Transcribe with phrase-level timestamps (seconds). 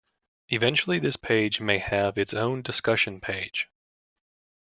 [0.49, 3.69] Eventually this page may have its own discussion page.